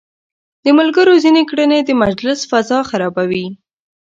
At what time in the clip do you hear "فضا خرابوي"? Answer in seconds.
2.49-3.47